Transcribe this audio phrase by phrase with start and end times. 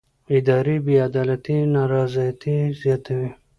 [0.37, 3.29] اداري بې عدالتي نارضایتي زیاتوي